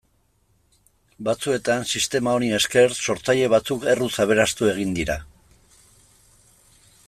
[1.27, 5.23] Batzuetan, sistema honi esker, sortzaile batzuk erruz aberastu egin dira.